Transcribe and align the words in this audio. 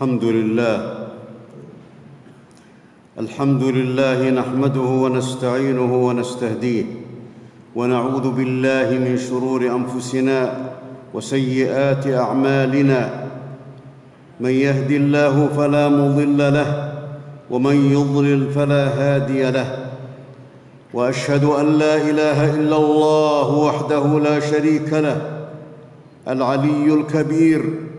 الحمد 0.00 0.24
لله. 0.24 0.76
الحمد 3.18 3.62
لله 3.62 4.30
نحمده 4.30 4.80
ونستعينه 4.80 6.06
ونستهديه 6.06 6.84
ونعوذ 7.76 8.30
بالله 8.30 8.88
من 8.90 9.14
شرور 9.16 9.62
أنفسنا 9.62 10.38
وسيئات 11.14 12.06
أعمالنا. 12.06 13.26
من 14.40 14.50
يهد 14.50 14.90
الله 14.90 15.46
فلا 15.46 15.88
مضل 15.88 16.38
له 16.38 16.92
ومن 17.50 17.76
يضلل 17.92 18.50
فلا 18.50 18.84
هادي 18.98 19.50
له. 19.50 19.94
وأشهد 20.94 21.44
أن 21.44 21.78
لا 21.78 21.96
إله 21.96 22.54
إلا 22.54 22.76
الله 22.76 23.48
وحده 23.58 24.18
لا 24.18 24.40
شريك 24.40 24.90
له. 24.92 25.46
العلي 26.28 26.94
الكبير. 26.94 27.93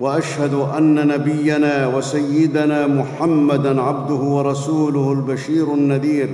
وأشهد 0.00 0.54
أن 0.54 1.06
نبينا 1.06 1.86
وسيدنا 1.86 2.86
محمدا 2.86 3.82
عبده 3.82 4.14
ورسوله 4.14 5.12
البشير 5.12 5.74
النذير. 5.74 6.28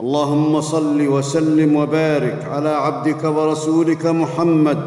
اللهم 0.00 0.60
صل 0.60 1.08
وسلم 1.08 1.76
وبارك 1.76 2.46
على 2.50 2.68
عبدك 2.68 3.24
ورسولك 3.24 4.06
محمد 4.06 4.78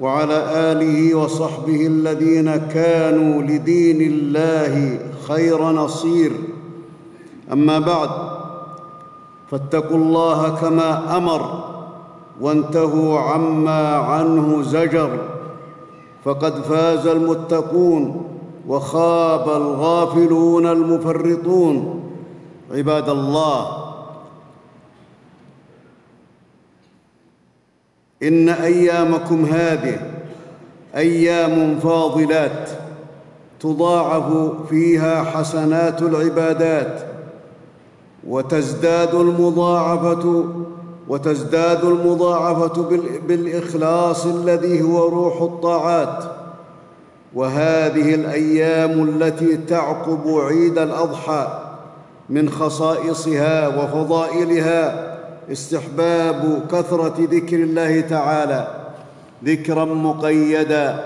وعلى 0.00 0.72
آله 0.72 1.14
وصحبه 1.14 1.86
الذين 1.86 2.56
كانوا 2.56 3.42
لدين 3.42 4.00
الله 4.00 4.98
خير 5.28 5.70
نصير. 5.70 6.32
أما 7.52 7.78
بعد 7.78 8.10
فاتقوا 9.50 9.96
الله 9.96 10.48
كما 10.48 11.16
أمر 11.16 11.64
وانتهوا 12.40 13.18
عما 13.18 13.96
عنه 13.96 14.62
زجر. 14.62 15.37
فقد 16.24 16.62
فاز 16.62 17.06
المتقون 17.06 18.24
وخاب 18.68 19.48
الغافلون 19.48 20.66
المفرطون. 20.66 22.02
عباد 22.70 23.08
الله 23.08 23.84
إن 28.22 28.48
أيامكم 28.48 29.44
هذه 29.44 29.98
أيام 30.96 31.78
فاضلات 31.78 32.70
تضاعف 33.60 34.52
فيها 34.68 35.22
حسنات 35.22 36.02
العبادات 36.02 37.02
وتزداد 38.26 39.14
المضاعفة 39.14 40.44
وتزداد 41.08 41.84
المضاعفة 41.84 42.82
بالإخلاص 43.28 44.26
الذي 44.26 44.82
هو 44.82 45.08
روح 45.08 45.42
الطاعات. 45.42 46.24
وهذه 47.34 48.14
الأيام 48.14 49.02
التي 49.08 49.56
تعقب 49.56 50.28
عيد 50.28 50.78
الأضحى 50.78 51.60
من 52.30 52.50
خصائصها 52.50 53.68
وفضائلها 53.68 55.16
استحباب 55.52 56.62
كثرة 56.72 57.14
ذكر 57.18 57.56
الله 57.56 58.00
تعالى 58.00 58.68
ذكرا 59.44 59.84
مقيدا 59.84 61.04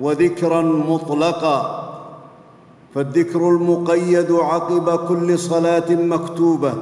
وذكرا 0.00 0.62
مطلقا. 0.62 1.78
فالذكر 2.94 3.48
المقيد 3.48 4.32
عقب 4.32 5.08
كل 5.08 5.38
صلاة 5.38 5.90
مكتوبة 5.90 6.72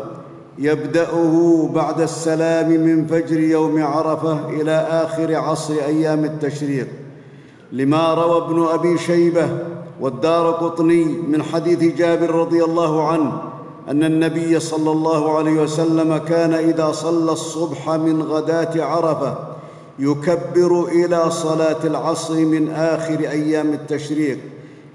يبدأه 0.60 1.68
بعد 1.74 2.00
السلام 2.00 2.70
من 2.70 3.06
فجر 3.06 3.40
يوم 3.40 3.82
عرفة 3.82 4.48
إلى 4.48 4.72
آخر 4.90 5.34
عصر 5.34 5.74
أيام 5.74 6.24
التشريق. 6.24 6.88
لما 7.72 8.14
روى 8.14 8.36
ابن 8.36 8.64
أبي 8.64 8.98
شيبة 8.98 9.48
والدار 10.00 10.50
قطني 10.50 11.04
من 11.04 11.42
حديث 11.42 11.96
جابر 11.96 12.30
رضي 12.30 12.64
الله 12.64 13.08
عنه 13.08 13.42
أن 13.88 14.04
النبي 14.04 14.60
صلى 14.60 14.90
الله 14.90 15.38
عليه 15.38 15.62
وسلم 15.62 16.16
كان 16.16 16.54
إذا 16.54 16.92
صلى 16.92 17.32
الصبح 17.32 17.90
من 17.90 18.22
غداة 18.22 18.84
عرفة 18.84 19.38
يكبر 19.98 20.88
إلى 20.88 21.30
صلاة 21.30 21.84
العصر 21.84 22.34
من 22.34 22.70
آخر 22.70 23.18
أيام 23.20 23.72
التشريق 23.72 24.38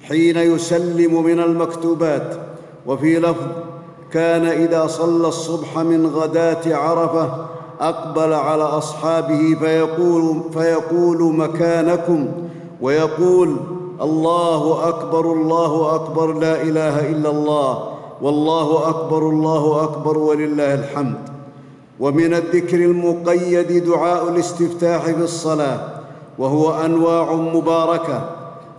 حين 0.02 0.38
يسلم 0.38 1.24
من 1.24 1.40
المكتوبات. 1.40 2.38
وفي 2.86 3.20
لفظ 3.20 3.65
كان 4.16 4.46
إذا 4.46 4.88
صلى 4.88 5.28
الصبح 5.28 5.78
من 5.78 6.08
غداة 6.08 6.76
عرفة 6.76 7.46
أقبل 7.82 8.34
على 8.34 8.64
أصحابه 8.64 9.56
فيقول 9.60 10.42
فيقول 10.54 11.24
مكانكم 11.36 12.28
ويقول 12.82 13.56
الله 14.02 14.90
أكبر 14.90 15.32
الله 15.32 15.96
أكبر 15.96 16.34
لا 16.34 16.62
إله 16.62 17.10
إلا 17.10 17.30
الله 17.30 17.90
والله 18.22 18.90
أكبر 18.90 19.30
الله 19.30 19.84
أكبر 19.84 20.18
ولله 20.18 20.74
الحمد 20.74 21.18
ومن 22.00 22.34
الذكر 22.34 22.78
المقيد 22.78 23.86
دعاء 23.86 24.30
الاستفتاح 24.30 25.02
في 25.06 25.24
الصلاة 25.24 25.80
وهو 26.40 26.72
أنواع 26.86 27.34
مباركة 27.34 28.30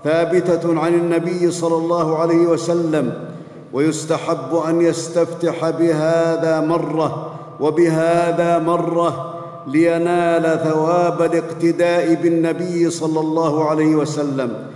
ثابتة 0.05 0.81
عن 0.81 0.95
النبي 0.95 1.51
صلى 1.51 1.77
الله 1.77 2.17
عليه 2.19 2.47
وسلم 2.47 3.36
ويستحب 3.77 4.55
أن 4.69 4.81
يستفتح 4.81 5.71
بهذا 5.71 6.61
مرة 6.61 7.33
وبهذا 7.61 8.59
مرة 8.59 9.35
لينال 9.67 10.61
ثواب 10.65 11.23
الاقتداء 11.23 12.15
بالنبي 12.15 12.91
صلى 12.91 13.21
الله 13.21 13.69
عليه 13.71 13.97
وسلم 13.97 14.67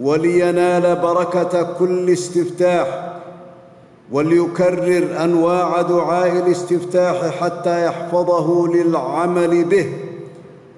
ولينال 0.00 0.96
بركة 0.96 1.62
كل 1.62 2.10
استفتاح 2.10 3.16
وليكرر 4.12 5.24
أنواع 5.24 5.82
دعاء 5.82 6.32
الاستفتاح 6.32 7.26
حتى 7.40 7.86
يحفظه 7.86 8.68
للعمل 8.74 9.64
به 9.64 9.92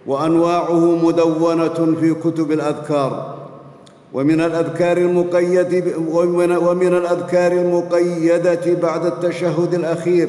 وأنواعه 0.07 0.97
مدونة 1.05 1.97
في 2.01 2.15
كتب 2.15 2.53
الأذكار. 2.53 3.38
ومن 4.19 4.41
الأذكار 4.41 4.97
المقيد 4.97 5.95
ومن 6.67 6.93
الأذكار 6.95 7.53
المقيدة 7.53 8.75
بعد 8.83 9.07
التشهد 9.07 9.75
الأخير 9.75 10.29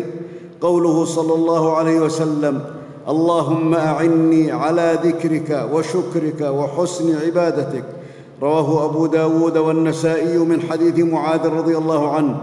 قوله 0.61 1.05
صلى 1.05 1.33
الله 1.33 1.75
عليه 1.75 1.99
وسلم 1.99 2.61
اللهم 3.07 3.73
أعني 3.73 4.51
على 4.51 4.99
ذكرك 5.03 5.69
وشكرك 5.73 6.41
وحسن 6.41 7.15
عبادتك. 7.25 7.83
رواه 8.41 8.85
أبو 8.85 9.05
داود 9.05 9.57
والنسائي 9.57 10.37
من 10.37 10.61
حديث 10.61 10.99
معاذ 10.99 11.47
رضي 11.47 11.77
الله 11.77 12.11
عنه. 12.11 12.37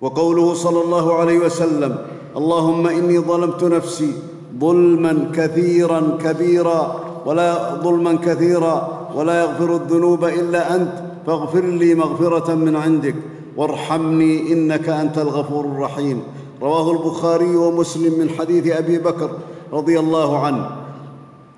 وقوله 0.00 0.54
صلى 0.54 0.80
الله 0.84 1.14
عليه 1.14 1.38
وسلم 1.38 1.96
اللهم 2.36 2.86
إني 2.86 3.18
ظلمت 3.18 3.64
نفسي 3.64 4.12
ظلما 4.60 5.32
كثيرا 5.34 6.18
كبيرا 6.24 7.07
ولا 7.28 7.74
ظلما 7.84 8.18
كثيرا 8.24 9.08
ولا 9.14 9.40
يغفر 9.40 9.76
الذنوب 9.76 10.24
إلا 10.24 10.74
أنت 10.74 10.92
فاغفر 11.26 11.60
لي 11.60 11.94
مغفرة 11.94 12.54
من 12.54 12.76
عندك 12.76 13.14
وارحمني 13.56 14.52
إنك 14.52 14.88
أنت 14.88 15.18
الغفور 15.18 15.64
الرحيم. 15.64 16.22
رواه 16.62 16.90
البخاري 16.90 17.56
ومسلم 17.56 18.18
من 18.20 18.30
حديث 18.38 18.76
أبي 18.76 18.98
بكر 18.98 19.30
رضي 19.72 19.98
الله 19.98 20.38
عنه. 20.38 20.70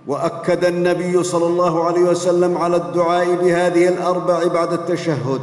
وأكد 0.07 0.65
النبي 0.65 1.23
صلى 1.23 1.47
الله 1.47 1.85
عليه 1.85 2.01
وسلم 2.01 2.59
على 2.59 2.77
الدعاء 2.77 3.35
بهذه 3.35 3.89
الأربع 3.89 4.47
بعد 4.47 4.73
التشهد. 4.73 5.41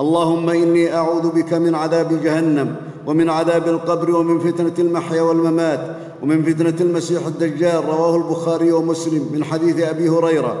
اللهم 0.00 0.50
إني 0.50 0.94
أعوذ 0.94 1.30
بك 1.30 1.52
من 1.54 1.74
عذاب 1.74 2.22
جهنم 2.22 2.76
ومن 3.06 3.30
عذاب 3.30 3.68
القبر 3.68 4.16
ومن 4.16 4.38
فتنة 4.38 4.74
المحيا 4.78 5.22
والممات 5.22 5.80
ومن 6.22 6.42
فتنة 6.42 6.74
المسيح 6.80 7.26
الدجال 7.26 7.84
رواه 7.84 8.16
البخاري 8.16 8.72
ومسلم 8.72 9.30
من 9.32 9.44
حديث 9.44 9.80
أبي 9.80 10.08
هريرة 10.08 10.56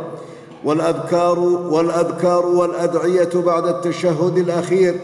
والاذكار 0.64 1.38
والاذكار 1.38 2.46
والأدعية 2.46 3.30
بعد 3.34 3.66
التشهد 3.66 4.38
الأخير 4.38 5.00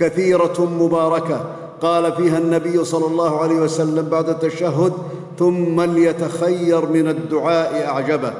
كثيرة 0.00 0.68
مباركة. 0.80 1.40
قال 1.82 2.12
فيها 2.12 2.38
النبي 2.38 2.84
صلى 2.84 3.06
الله 3.06 3.40
عليه 3.40 3.54
وسلم 3.54 4.08
بعد 4.08 4.28
التشهد 4.28 4.92
ثم 5.38 5.80
ليتخير 5.80 6.86
من 6.86 7.08
الدعاء 7.08 7.86
أعجبه. 7.86 8.32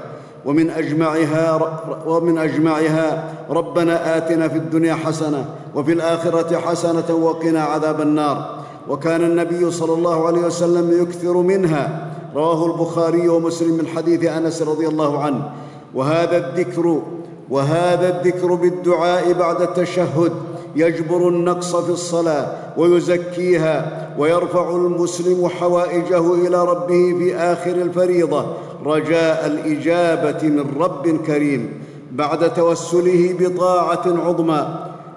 ومن 0.44 0.70
أجمعها 0.70 1.80
ومن 2.06 2.38
أجمعها 2.38 3.34
ربنا 3.50 4.16
آتنا 4.16 4.48
في 4.48 4.56
الدنيا 4.56 4.94
حسنة 4.94 5.46
وفي 5.74 5.92
الآخرة 5.92 6.58
حسنة 6.58 7.14
وقنا 7.14 7.62
عذاب 7.62 8.00
النار. 8.00 8.56
وكان 8.88 9.24
النبي 9.24 9.70
صلى 9.70 9.94
الله 9.94 10.26
عليه 10.26 10.40
وسلم 10.40 11.02
يكثر 11.02 11.36
منها. 11.36 12.12
رواه 12.34 12.66
البخاري 12.66 13.28
ومسلم 13.28 13.76
من 13.76 13.86
حديث 13.86 14.24
أنس 14.24 14.62
رضي 14.62 14.88
الله 14.88 15.22
عنه. 15.22 15.50
وهذا 15.94 16.36
الذكر 16.36 17.02
وهذا 17.50 18.08
الذكر 18.08 18.54
بالدعاء 18.54 19.32
بعد 19.32 19.62
التشهد 19.62 20.32
يجبر 20.76 21.28
النقص 21.28 21.76
في 21.76 21.90
الصلاة 21.90 22.46
ويزكيها 22.76 24.08
ويرفع 24.18 24.70
المسلم 24.70 25.48
حوائجه 25.48 26.34
إلى 26.34 26.64
ربه 26.64 27.14
في 27.18 27.36
آخر 27.36 27.70
الفريضة. 27.70 28.46
رجاء 28.86 29.46
الإجابة 29.46 30.48
من 30.48 30.80
رب 30.80 31.16
كريم. 31.26 31.72
بعد 32.12 32.54
توسله 32.54 33.34
بطاعة 33.40 34.04
عظمى. 34.06 34.66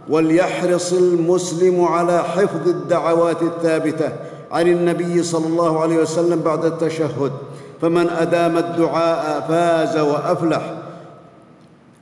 وليحرص 0.10 0.94
المسلم 0.94 1.86
على 1.86 2.24
حفظ 2.24 2.68
الدعوات 2.68 3.42
الثابتة 3.42 4.10
عن 4.52 4.68
النبي 4.68 5.24
صلى 5.24 5.48
الله 5.48 5.82
عليه 5.82 5.98
وسلم 5.98 6.40
بعد 6.40 6.66
التشهد. 6.66 7.32
فمن 7.82 8.10
أدام 8.10 8.58
الدعاء 8.58 9.46
فاز 9.50 9.98
وأفلح. 9.98 10.74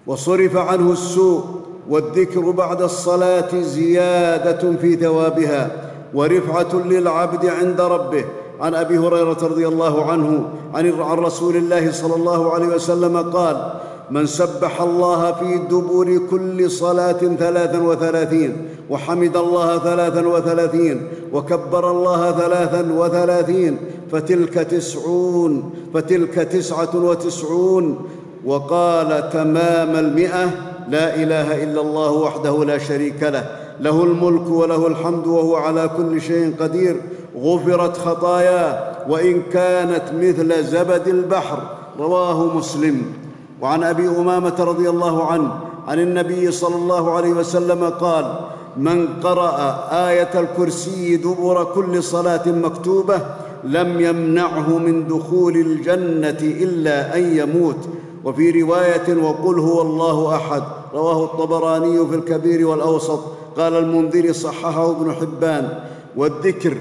وصرف 0.08 0.58
عنه 0.58 0.92
السوء 0.92 1.44
والذكر 1.90 2.52
بعد 2.52 2.82
الصلاة 2.82 3.62
زيادة 3.62 4.78
في 4.82 4.96
ثوابها. 4.96 5.72
ورفعة 6.14 6.76
للعبد 6.76 7.46
عند 7.46 7.82
ربه. 7.82 8.26
عن 8.62 8.76
أبي 8.76 8.98
هريرة 8.98 9.38
رضي 9.44 9.68
الله 9.68 10.12
عنه 10.12 10.50
عن 10.74 11.20
رسول 11.20 11.56
الله 11.56 11.92
صلى 11.92 12.16
الله 12.16 12.54
عليه 12.54 12.68
وسلم 12.68 13.18
قال 13.18 13.74
من 14.12 14.26
سبح 14.26 14.82
الله 14.82 15.32
في 15.32 15.58
دبر 15.58 16.20
كل 16.32 16.72
صلاة 16.72 17.12
ثلاثا 17.40 17.80
وثلاثين 17.80 18.68
وحمد 18.90 19.38
الله 19.38 19.80
ثلاثا 19.80 20.28
وثلاثين 20.28 21.08
وكبر 21.34 21.92
الله 21.92 22.32
ثلاثا 22.32 22.94
وثلاثين 22.94 23.78
فتلك 24.12 24.54
تسعون 24.54 25.74
فتلك 25.94 26.34
تسعة 26.34 26.96
وتسعون 26.96 28.08
وقال 28.46 29.30
تمام 29.30 29.96
المئة 29.96 30.46
لا 30.90 31.16
إله 31.16 31.64
إلا 31.64 31.82
الله 31.82 32.12
وحده 32.12 32.64
لا 32.66 32.78
شريك 32.78 33.24
له 33.24 33.46
له 33.80 34.04
الملك 34.04 34.50
وله 34.50 34.88
الحمد 34.88 35.28
وهو 35.28 35.56
على 35.56 35.90
كل 35.98 36.22
شيء 36.22 36.54
قدير 36.60 37.02
غفرت 37.38 37.98
خطاياه 37.98 38.96
وإن 39.10 39.42
كانت 39.54 40.04
مثل 40.20 40.64
زبد 40.64 41.08
البحر 41.08 41.60
رواه 42.00 42.58
مسلم. 42.58 43.02
وعن 43.62 43.84
أبي 43.84 44.08
أمامة 44.08 44.56
رضي 44.60 44.90
الله 44.90 45.26
عنه 45.26 45.52
عن 45.88 46.00
النبي 46.00 46.52
صلى 46.52 46.76
الله 46.76 47.12
عليه 47.12 47.30
وسلم 47.30 47.90
قال 47.90 48.40
من 48.78 49.08
قرأ 49.24 49.88
آية 49.92 50.40
الكرسي 50.40 51.18
دبر 51.18 51.64
كل 51.64 52.04
صلاة 52.04 52.48
مكتوبة 52.48 53.22
لم 53.64 54.02
يمنعه 54.02 54.78
من 54.78 55.08
دخول 55.08 55.56
الجنة 55.58 56.40
إلا 56.42 57.18
أن 57.18 57.38
يموت 57.38 57.78
وفي 58.24 58.62
رواية 58.62 59.24
وقل 59.24 59.60
هو 59.60 59.82
الله 59.82 60.36
أحد 60.36 60.64
رواه 60.94 61.24
الطبراني 61.24 62.08
في 62.08 62.16
الكبير 62.16 62.68
والأوسط. 62.68 63.20
قال 63.58 63.76
المنذر 63.76 64.32
صححه 64.34 64.92
ابن 64.92 65.14
حبان 65.14 65.70
والذكر 66.16 66.78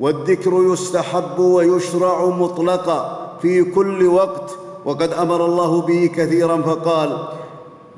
والذكر 0.00 0.52
يستحب 0.72 1.38
ويشرع 1.38 2.26
مطلقا 2.26 3.30
في 3.42 3.64
كل 3.64 4.06
وقت 4.06 4.56
وقد 4.84 5.12
أمر 5.12 5.44
الله 5.44 5.80
به 5.80 6.10
كثيرا 6.16 6.62
فقال 6.62 7.18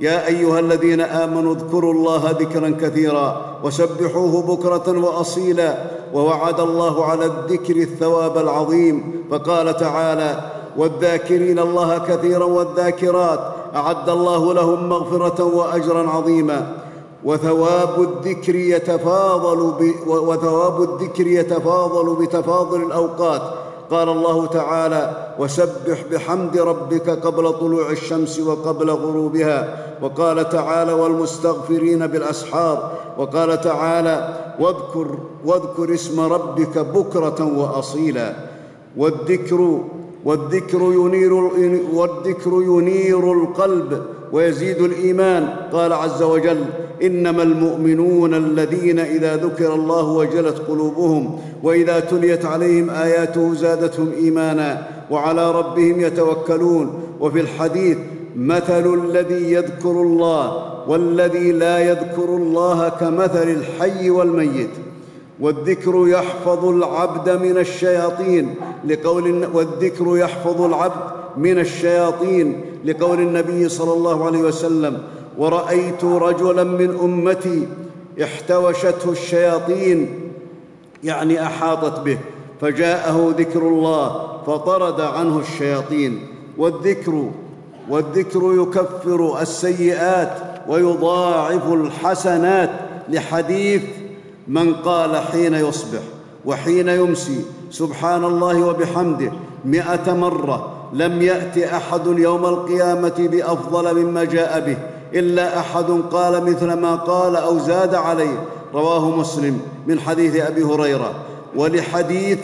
يا 0.01 0.27
أيها 0.27 0.61
الذين 0.61 1.01
آمنوا 1.01 1.55
اذكروا 1.55 1.93
الله 1.93 2.31
ذكرا 2.31 2.77
كثيرا 2.81 3.41
وسبحوه 3.65 4.43
بكرة 4.43 5.05
وأصيلا 5.05 5.79
ووعد 6.15 6.61
الله 6.61 7.05
على 7.05 7.25
الذكر 7.25 7.77
الثواب 7.77 8.39
العظيم. 8.39 9.25
فقال 9.31 9.77
تعالى 9.77 10.41
والذاكرين 10.77 11.59
الله 11.59 11.99
كثيرا 11.99 12.45
والذاكرات 12.45 13.41
أعد 13.77 14.09
الله 14.09 14.55
لهم 14.55 14.89
مغفرة 14.89 15.45
وأجرا 15.45 16.11
عظيما. 16.11 16.73
وثواب 17.25 18.01
الذكر 18.01 18.55
يتفاضل 18.55 19.73
ب... 19.81 20.09
وثواب 20.09 20.83
الذكر 20.83 21.27
يتفاضل 21.27 22.15
بتفاضل 22.15 22.83
الأوقات. 22.83 23.43
قال 23.91 24.09
الله 24.09 24.47
تعالى 24.47 25.33
وسبح 25.39 26.05
بحمد 26.13 26.59
ربك 26.59 27.11
قبل 27.11 27.53
طلوع 27.53 27.91
الشمس 27.91 28.41
وقبل 28.41 28.91
غروبها 28.91 29.79
وقال 30.03 30.49
تعالى 30.49 30.93
والمستغفرين 30.93 32.07
بالأسحار 32.07 32.93
وقال 33.19 33.61
تعالى 33.61 34.39
واذكر 34.61 35.19
واذكر 35.45 35.95
اسم 35.95 36.21
ربك 36.21 36.79
بكرة 36.79 37.59
وأصيلا 37.59 38.33
والذكر 38.97 39.81
والذكر 40.25 40.81
ينير 40.81 41.33
والذكر 41.95 42.51
ينير 42.53 43.33
القلب 43.33 44.03
ويزيد 44.33 44.81
الإيمان. 44.83 45.57
قال 45.73 45.93
عز 45.93 46.23
وجل 46.23 46.65
إنما 47.03 47.43
المؤمنون 47.43 48.35
الذين 48.35 48.99
إذا 48.99 49.37
ذكر 49.37 49.75
الله 49.75 50.11
وجلت 50.11 50.59
قلوبهم 50.59 51.39
وإذا 51.63 52.01
تليت 52.01 52.45
عليهم 52.45 52.91
آياته 52.91 53.55
زادتهم 53.55 54.13
إيمانا 54.13 54.89
وعلى 55.11 55.51
ربهم 55.51 56.01
يتوكلون. 56.01 57.03
وفي 57.21 57.41
الحديث 57.41 57.99
مثل 58.37 58.95
الذي 58.95 59.53
يذكر 59.53 59.91
الله 59.91 60.73
والذي 60.89 61.53
لا 61.53 61.79
يذكر 61.79 62.25
الله 62.25 62.89
كمثل 62.89 63.49
الحي 63.49 64.11
والميت. 64.11 64.71
والذكر 65.41 66.09
يحفظ 66.09 66.65
العبد 66.65 67.43
من 67.43 67.59
الشياطين 67.59 68.55
لقول 68.89 69.49
والذكر 69.55 70.17
يحفظ 70.17 70.63
العبد 70.63 71.17
من 71.37 71.59
الشياطين 71.59 72.61
لقول 72.85 73.19
النبي 73.19 73.69
صلى 73.69 73.93
الله 73.93 74.27
عليه 74.27 74.39
وسلم. 74.39 74.99
ورأيت 75.39 76.05
رجلا 76.05 76.65
من 76.65 76.99
أمتي 77.03 77.69
احتوشته 78.23 79.11
الشياطين 79.11 80.31
يعني 81.05 81.43
أحاطت 81.43 82.01
به 82.01 82.19
فجاءه 82.61 83.35
ذكر 83.39 83.61
الله 83.61 84.27
فطرد 84.47 85.01
عنه 85.01 85.39
الشياطين. 85.39 86.27
والذكر 86.59 87.31
والذكر 87.89 88.63
يكفر 88.63 89.41
السيئات 89.41 90.39
ويضاعف 90.69 91.73
الحسنات 91.73 92.71
لحديث 93.09 93.83
من 94.49 94.75
قال 94.75 95.17
حين 95.17 95.55
يصبح 95.55 96.01
وحين 96.45 96.89
يمسي 96.89 97.45
سبحان 97.71 98.25
الله 98.25 98.67
وبحمده 98.67 99.33
مائه 99.65 100.15
مرة 100.15 100.73
لم 100.93 101.23
يأت 101.23 101.59
أحد 101.59 102.07
يوم 102.07 102.45
القيامة 102.45 103.15
بأفضل 103.19 104.03
مما 104.03 104.25
جاء 104.25 104.61
به. 104.61 104.77
إلا 105.15 105.59
أحد 105.59 105.91
قال 106.13 106.45
مثل 106.45 106.73
ما 106.73 106.95
قال 106.95 107.37
أو 107.37 107.59
زاد 107.59 107.95
عليه. 107.95 108.45
رواه 108.75 109.11
مسلم 109.11 109.61
من 109.87 110.01
حديث 110.01 110.37
أبي 110.37 110.63
هريرة. 110.63 111.13
ولحديث 111.57 112.39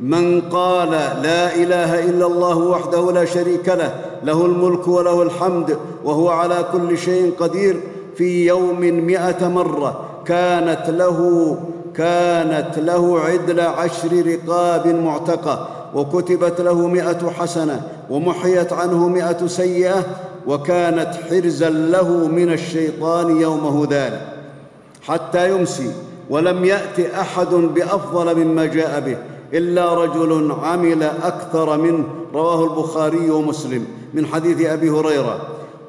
من 0.00 0.40
قال 0.40 0.90
لا 1.22 1.54
إله 1.54 2.04
إلا 2.04 2.26
الله 2.26 2.58
وحده 2.58 3.12
لا 3.12 3.24
شريك 3.24 3.68
له 3.68 3.92
له 4.22 4.46
الملك 4.46 4.88
وله 4.88 5.22
الحمد 5.22 5.76
وهو 6.04 6.28
على 6.28 6.64
كل 6.72 6.98
شيء 6.98 7.32
قدير. 7.40 7.80
في 8.16 8.46
يوم 8.46 8.80
مائه 8.80 9.48
مرة 9.48 10.00
كانت 10.26 10.84
له 10.88 11.58
كانت 11.94 12.78
له 12.78 13.20
عدل 13.20 13.60
عشر 13.60 14.26
رقاب 14.26 14.86
معتقة 14.86 15.68
وكتبت 15.94 16.60
له 16.60 16.86
مائه 16.86 17.30
حسنة 17.38 17.82
ومحيت 18.10 18.72
عنه 18.72 19.08
مائه 19.08 19.46
سيئة 19.46 20.04
وكانت 20.48 21.14
حرزا 21.30 21.70
له 21.70 22.28
من 22.28 22.52
الشيطان 22.52 23.40
يومه 23.40 23.86
ذلك 23.90 24.28
حتى 25.02 25.50
يمسي 25.50 25.90
ولم 26.30 26.64
يأت 26.64 27.00
أحد 27.00 27.54
بأفضل 27.54 28.44
مما 28.44 28.66
جاء 28.66 29.00
به 29.00 29.16
إلا 29.58 29.94
رجل 29.94 30.52
عمل 30.62 31.02
أكثر 31.02 31.78
منه 31.78 32.04
رواه 32.34 32.64
البخاري 32.64 33.30
ومسلم 33.30 33.86
من 34.14 34.26
حديث 34.26 34.66
أبي 34.66 34.90
هريرة. 34.90 35.40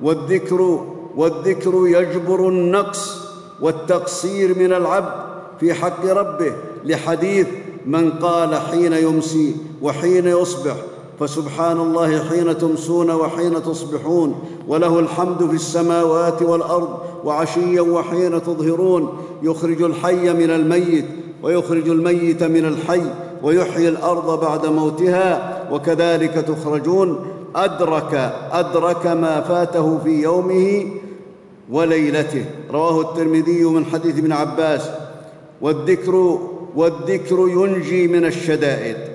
والذكر 0.01 0.85
والذكر 1.15 1.87
يجبر 1.87 2.49
النقص 2.49 3.29
والتقصير 3.61 4.59
من 4.59 4.73
العبد 4.73 5.13
في 5.59 5.73
حق 5.73 6.05
ربه 6.05 6.53
لحديث 6.85 7.47
من 7.85 8.11
قال 8.11 8.55
حين 8.55 8.93
يمسي 8.93 9.55
وحين 9.81 10.27
يصبح 10.27 10.75
فسبحان 11.19 11.77
الله 11.77 12.29
حين 12.29 12.57
تمسون 12.57 13.11
وحين 13.11 13.63
تصبحون 13.63 14.35
وله 14.67 14.99
الحمد 14.99 15.49
في 15.49 15.55
السماوات 15.55 16.41
والأرض 16.41 16.99
وعشيا 17.23 17.81
وحين 17.81 18.43
تظهرون. 18.43 19.17
يخرج 19.43 19.81
الحي 19.81 20.33
من 20.33 20.49
الميت 20.49 21.05
ويخرج 21.43 21.89
الميت 21.89 22.43
من 22.43 22.65
الحي 22.65 23.01
ويحيي 23.43 23.89
الأرض 23.89 24.39
بعد 24.39 24.65
موتها 24.65 25.63
وكذلك 25.71 26.33
تخرجون. 26.33 27.25
أدرك 27.55 28.33
أدرك 28.51 29.07
ما 29.07 29.41
فاته 29.41 29.99
في 30.03 30.21
يومه 30.21 30.85
وليلته. 31.71 32.45
رواه 32.71 33.01
الترمذي 33.01 33.63
من 33.63 33.85
حديث 33.85 34.17
ابن 34.17 34.31
عباس. 34.31 34.89
والذكر 35.61 36.39
والذكر 36.75 37.39
ينجي 37.39 38.07
من 38.07 38.25
الشدائد. 38.25 39.08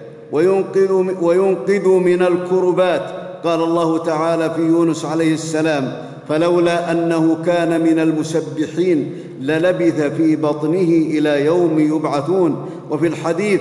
وينقذ, 1.20 1.86
من 1.86 2.22
الكربات. 2.22 3.02
قال 3.44 3.62
الله 3.62 3.98
تعالى 3.98 4.50
في 4.50 4.62
يونس 4.62 5.04
عليه 5.04 5.34
السلام 5.34 5.92
فلولا 6.28 6.92
أنه 6.92 7.36
كان 7.46 7.80
من 7.80 7.98
المسبحين 7.98 9.12
للبث 9.40 10.00
في 10.16 10.36
بطنه 10.36 10.90
إلى 11.14 11.44
يوم 11.44 11.78
يبعثون. 11.78 12.66
وفي 12.90 13.06
الحديث 13.06 13.60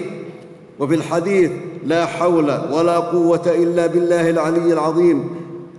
وفي 0.80 0.96
الحديث 0.96 1.52
لا 1.88 2.06
حول 2.06 2.52
ولا 2.72 3.00
قوة 3.00 3.44
إلا 3.48 3.88
بالله 3.88 4.30
العلي 4.30 4.74
العظيم. 4.74 5.30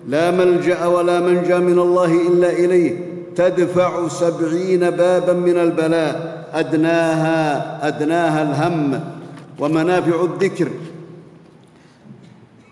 لا 0.08 0.30
ملجأ 0.30 0.86
ولا 0.86 1.20
منجأ 1.20 1.58
من 1.58 1.78
الله 1.78 2.12
إلا 2.28 2.50
إليه. 2.52 2.96
تدفع 3.36 4.08
سبعين 4.08 4.90
بابا 4.90 5.32
من 5.32 5.56
البلاء. 5.56 6.44
ادناها 6.54 7.78
أدناها 7.88 8.42
الهم. 8.42 9.00
ومنافع 9.58 10.24
الذكر 10.24 10.68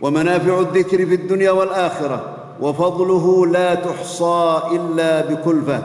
ومنافع 0.01 0.61
الذكر 0.61 1.07
في 1.07 1.15
الدنيا 1.15 1.51
والآخرة 1.51 2.35
وفضله 2.61 3.47
لا 3.47 3.75
تحصى 3.75 4.63
إلا 4.73 5.21
بكلفة. 5.27 5.83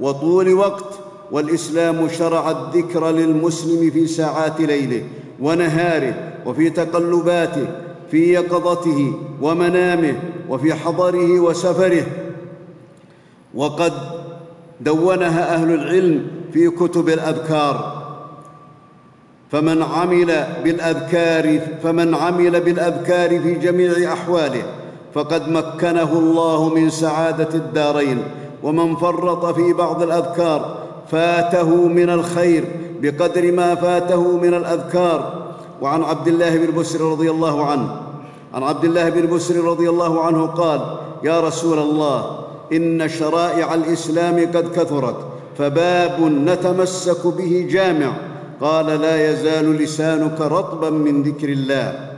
وطول 0.00 0.54
وقت 0.54 1.00
والإسلام 1.32 2.08
شرع 2.08 2.50
الذكر 2.50 3.10
للمسلم 3.10 3.90
في 3.90 4.06
ساعات 4.06 4.60
ليله 4.60 5.02
ونهاره 5.40 6.32
وفي 6.46 6.70
تقلباته 6.70 7.66
في 8.10 8.32
يقظته 8.32 9.12
ومنامه 9.42 10.14
وفي 10.48 10.74
حضره 10.74 11.40
وسفره. 11.40 12.06
وقد 13.54 13.92
دونها 14.80 15.54
أهل 15.54 15.74
العلم 15.74 16.26
في 16.52 16.70
كتب 16.70 17.08
الأذكار. 17.08 18.07
فمن 19.52 19.82
عمل 19.82 20.46
بالأذكار 20.64 21.60
فمن 21.82 22.14
عمل 22.14 22.60
بالأذكار 22.60 23.40
في 23.40 23.54
جميع 23.54 24.12
أحواله 24.12 24.62
فقد 25.14 25.48
مكنه 25.48 26.12
الله 26.12 26.74
من 26.74 26.90
سعادة 26.90 27.48
الدارين. 27.54 28.22
ومن 28.62 28.96
فرط 28.96 29.46
في 29.46 29.72
بعض 29.72 30.02
الأذكار 30.02 30.76
فاته 31.10 31.88
من 31.88 32.10
الخير 32.10 32.64
بقدر 33.02 33.52
ما 33.52 33.74
فاته 33.74 34.36
من 34.36 34.54
الأذكار. 34.54 35.48
وعن 35.82 36.02
عبد 36.02 36.28
الله 36.28 36.56
بن 36.56 36.80
بسر 36.80 37.00
رضي 37.00 37.30
الله 37.30 37.66
عنه 37.66 38.00
عن 38.54 38.62
عبد 38.62 38.84
الله 38.84 39.08
بن 39.08 39.36
بسر 39.36 39.64
رضي 39.64 39.88
الله 39.88 40.24
عنه 40.24 40.46
قال 40.46 40.80
يا 41.24 41.40
رسول 41.40 41.78
الله 41.78 42.38
إن 42.72 43.08
شرائع 43.08 43.74
الإسلام 43.74 44.36
قد 44.36 44.72
كثرت 44.76 45.16
فباب 45.58 46.20
نتمسك 46.20 47.26
به 47.26 47.68
جامع 47.70 48.12
قال 48.60 48.86
لا 48.86 49.30
يزال 49.30 49.76
لسانك 49.76 50.40
رطبا 50.40 50.90
من 50.90 51.22
ذكر 51.22 51.48
الله. 51.48 52.10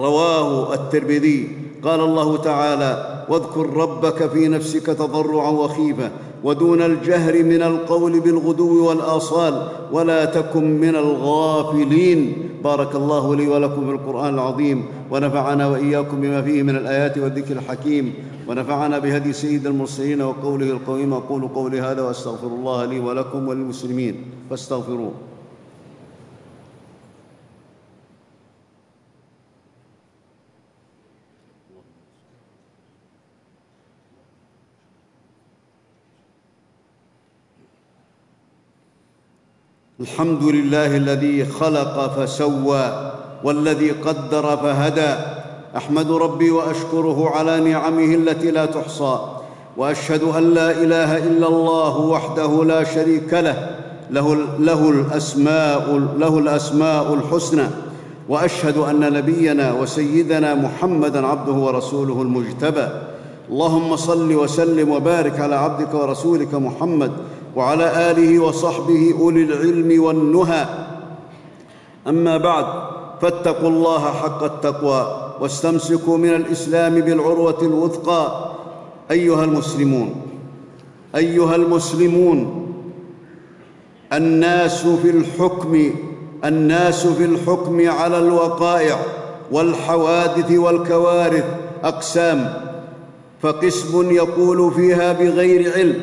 رواه 0.00 0.74
الترمذي. 0.74 1.48
قال 1.84 2.00
الله 2.00 2.36
تعالى 2.36 3.24
واذكر 3.28 3.76
ربك 3.76 4.30
في 4.30 4.48
نفسك 4.48 4.86
تضرعا 4.86 5.50
وخيفة 5.50 6.10
ودون 6.44 6.82
الجهر 6.82 7.42
من 7.42 7.62
القول 7.62 8.20
بالغدو 8.20 8.88
والآصال 8.88 9.68
ولا 9.92 10.24
تكن 10.24 10.80
من 10.80 10.96
الغافلين. 10.96 12.48
بارك 12.64 12.94
الله 12.94 13.36
لي 13.36 13.48
ولكم 13.48 13.86
في 13.86 13.92
القرآن 13.92 14.34
العظيم 14.34 14.84
ونفعنا 15.10 15.68
وإياكم 15.68 16.20
بما 16.20 16.42
فيه 16.42 16.62
من 16.62 16.76
الآيات 16.76 17.18
والذكر 17.18 17.52
الحكيم 17.52 18.14
ونفعنا 18.48 18.98
بهدي 18.98 19.32
سيد 19.32 19.66
المرسلين 19.66 20.22
وقوله 20.22 20.70
القويم. 20.70 21.12
أقول 21.12 21.48
قولي 21.48 21.80
هذا 21.80 22.02
وأستغفر 22.02 22.46
الله 22.46 22.84
لي 22.84 23.00
ولكم 23.00 23.48
وللمسلمين. 23.48 24.14
فاستغفروه. 24.50 25.12
الحمد 40.00 40.42
لله 40.42 40.96
الذي 40.96 41.44
خلق 41.44 41.96
فسوى 42.16 43.12
والذي 43.44 43.90
قدر 43.90 44.56
فهدى. 44.56 45.14
أحمد 45.76 46.10
ربي 46.10 46.50
وأشكره 46.50 47.30
على 47.30 47.60
نعمه 47.60 48.14
التي 48.14 48.50
لا 48.50 48.66
تحصى 48.66 49.18
وأشهد 49.76 50.22
أن 50.22 50.54
لا 50.54 50.70
إله 50.70 51.16
إلا 51.16 51.48
الله 51.48 51.98
وحده 51.98 52.64
لا 52.64 52.84
شريك 52.84 53.34
له 53.34 53.83
له, 54.10 54.36
له 54.58 54.90
الأسماء 54.90 56.00
له 56.18 56.38
الأسماء 56.38 57.14
الحسنى 57.14 57.66
وأشهد 58.28 58.76
أن 58.78 59.12
نبينا 59.12 59.72
وسيدنا 59.72 60.54
محمدا 60.54 61.26
عبده 61.26 61.52
ورسوله 61.52 62.22
المجتبى. 62.22 62.88
اللهم 63.50 63.96
صل 63.96 64.34
وسلم 64.34 64.90
وبارك 64.90 65.40
على 65.40 65.54
عبدك 65.54 65.94
ورسولك 65.94 66.54
محمد 66.54 67.12
وعلى 67.56 68.10
آله 68.10 68.38
وصحبه 68.38 69.14
أولي 69.20 69.42
العلم 69.42 70.02
والنهى. 70.02 70.66
أما 72.08 72.36
بعد 72.36 72.66
فاتقوا 73.22 73.68
الله 73.68 74.00
حق 74.00 74.42
التقوى 74.42 75.30
واستمسكوا 75.40 76.18
من 76.18 76.34
الإسلام 76.34 77.00
بالعروة 77.00 77.58
الوثقى. 77.62 78.50
أيها 79.10 79.44
المسلمون 79.44 80.14
أيها 81.16 81.56
المسلمون 81.56 82.63
الناس 84.16 84.86
في 84.86 85.10
الحكم 85.10 85.90
الناس 86.44 87.06
في 87.06 87.24
الحكم 87.24 87.90
على 87.90 88.18
الوقائع 88.18 88.98
والحوادث 89.52 90.50
والكوارث. 90.50 91.44
أقسام. 91.84 92.54
فقسم 93.42 94.10
يقول 94.10 94.72
فيها 94.74 95.12
بغير 95.12 95.72
علم 95.72 96.00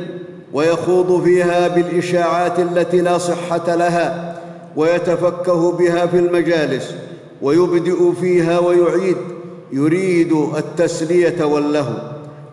ويخوض 0.53 1.24
فيها 1.24 1.68
بالإشاعات 1.68 2.60
التي 2.60 3.01
لا 3.01 3.18
صحة 3.18 3.75
لها 3.75 4.36
ويتفكه 4.75 5.72
بها 5.72 6.06
في 6.06 6.20
المجالس 6.20 6.96
ويبدئ 7.41 8.12
فيها 8.22 8.60
ويعيد. 8.60 9.18
يريد 9.72 10.32
التسلية 10.58 11.44
واللهو. 11.46 11.94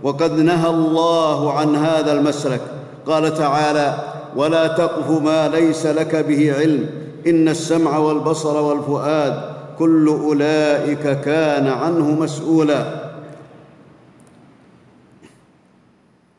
وقد 0.03 0.33
نهى 0.39 0.71
الله 0.71 1.53
عن 1.53 1.77
هذا 1.77 2.13
المسلك. 2.13 2.61
قال 3.07 3.35
تعالى 3.35 4.18
ولا 4.39 4.67
تقف 4.67 5.11
ما 5.11 5.49
ليس 5.49 5.87
لك 5.87 6.17
به 6.17 6.55
علم. 6.55 6.87
إن 7.27 7.49
السمع 7.49 7.99
والبصر 7.99 8.63
والفؤاد 8.63 9.35
كل 9.79 10.09
أولئك 10.09 11.21
كان 11.21 11.67
عنه 11.67 12.07
مسؤولا. 12.21 13.11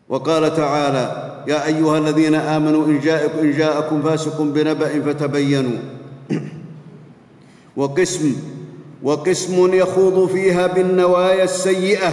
وقال 0.10 0.56
تعالى 0.56 1.06
يا 1.48 1.66
أيها 1.66 1.98
الذين 1.98 2.36
آمنوا 2.36 2.86
إن 2.86 3.00
جاءكم, 3.00 3.40
إن 3.40 3.52
جاءكم 3.52 4.02
فاسق 4.02 4.42
بنبأ 4.42 5.02
فتبينوا. 5.02 5.80
وقسم 7.78 8.36
وقسم 9.04 9.74
يخوض 9.74 10.30
فيها 10.30 10.68
بالنوايا 10.68 11.44
السيئة 11.44 12.12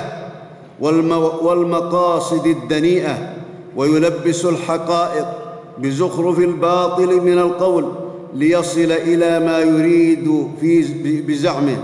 والمقاصد 1.43 2.47
الدنيئة 2.47 3.35
ويلبس 3.77 4.45
الحقائق 4.45 5.46
بزخرف 5.79 6.39
الباطل 6.39 7.21
من 7.21 7.39
القول 7.39 7.93
ليصل 8.35 8.93
إلى 8.93 9.41
ما 9.41 9.59
يريد 9.59 10.49
في 10.61 10.83
بزعمه 11.21 11.77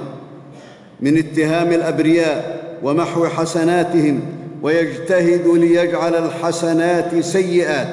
من 1.01 1.19
اتهام 1.19 1.73
الأبرياء 1.73 2.63
ومحو 2.83 3.27
حسناتهم 3.27 4.21
ويجتهد 4.63 5.47
ليجعل 5.47 6.15
الحسنات 6.15 7.25
سيئات 7.25 7.89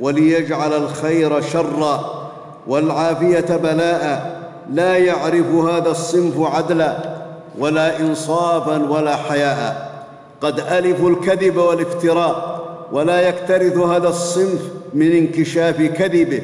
وليجعل 0.00 0.72
الخير 0.72 1.40
شرا 1.40 2.28
والعافية 2.66 3.56
بلاء 3.56 4.38
لا 4.72 4.96
يعرف 4.96 5.54
هذا 5.54 5.90
الصنف 5.90 6.40
عدلا 6.40 7.18
ولا 7.58 8.00
إنصافا 8.00 8.90
ولا 8.90 9.16
حياء 9.16 9.88
قد 10.40 10.60
ألفوا 10.60 11.10
الكذب 11.10 11.56
والافتراء 11.56 12.58
ولا 12.92 13.28
يكترث 13.28 13.76
هذا 13.76 14.08
الصنف 14.08 14.60
من 14.94 15.12
انكشاف 15.12 15.82
كذبه 15.82 16.42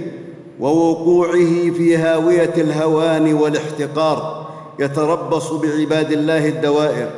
ووقوعه 0.61 1.71
في 1.77 1.97
هاوية 1.97 2.55
الهوان 2.57 3.35
والاحتقار 3.35 4.47
يتربص 4.79 5.53
بعباد 5.53 6.13
الله 6.13 6.49
الدوائر. 6.49 7.11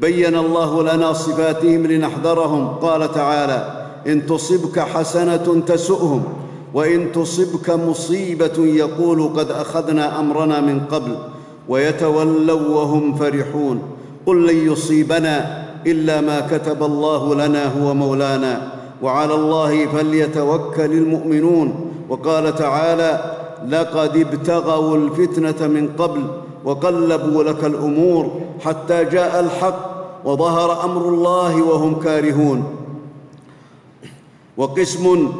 بين 0.00 0.36
الله 0.36 0.82
لنا 0.82 1.12
صفاتهم 1.12 1.86
لنحذرهم. 1.86 2.68
قال 2.68 3.12
تعالى 3.12 3.86
إن 4.06 4.26
تصبك 4.26 4.78
حسنة 4.78 5.62
تسؤهم 5.66 6.22
وإن 6.74 7.12
تصبك 7.12 7.70
مصيبة 7.70 8.58
يقول 8.58 9.28
قد 9.36 9.50
أخذنا 9.50 10.20
أمرنا 10.20 10.60
من 10.60 10.80
قبل 10.80 11.16
ويتولوا 11.68 12.76
وهم 12.76 13.14
فرحون. 13.14 13.82
قل 14.26 14.46
لن 14.46 14.72
يصيبنا 14.72 15.64
إلا 15.86 16.20
ما 16.20 16.40
كتب 16.40 16.82
الله 16.82 17.34
لنا 17.34 17.72
هو 17.80 17.94
مولانا. 17.94 18.75
وعلى 19.02 19.34
الله 19.34 19.86
فليتوكل 19.86 20.92
المؤمنون. 20.92 21.92
وقال 22.08 22.54
تعالى 22.56 23.34
لقد 23.68 24.16
ابتغوا 24.16 24.96
الفتنة 24.96 25.66
من 25.66 25.88
قبل 25.98 26.24
وقلبوا 26.64 27.42
لك 27.42 27.64
الأمور 27.64 28.40
حتى 28.64 29.04
جاء 29.04 29.40
الحق 29.40 29.96
وظهر 30.24 30.84
أمر 30.84 31.08
الله 31.08 31.62
وهم 31.62 32.00
كارهون. 32.00 32.64
وقسم 34.56 35.32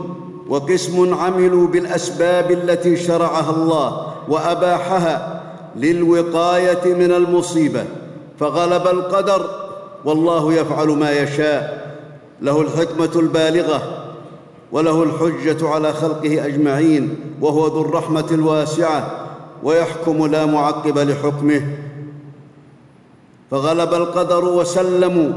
وقسم 0.49 1.15
عملوا 1.15 1.67
بالأسباب 1.67 2.51
التي 2.51 2.97
شرعها 2.97 3.51
الله 3.51 4.07
وأباحها 4.29 5.43
للوقاية 5.77 6.95
من 6.95 7.13
المصيبة 7.13 7.85
فغلب 8.41 8.87
القدر 8.87 9.51
والله 10.05 10.53
يفعل 10.53 10.89
ما 10.89 11.11
يشاء. 11.11 11.87
له 12.43 12.61
الحكمة 12.61 13.11
البالغة 13.21 14.05
وله 14.73 15.03
الحجة 15.03 15.69
على 15.69 15.93
خلقه 15.93 16.47
أجمعين 16.47 17.15
وهو 17.41 17.67
ذو 17.67 17.81
الرحمة 17.81 18.27
الواسعة 18.31 19.27
ويحكم 19.63 20.27
لا 20.27 20.47
معقب 20.47 20.99
لحكمه. 20.99 21.63
فغلب 23.51 23.95
القدر 23.95 24.45
وسلموا 24.45 25.33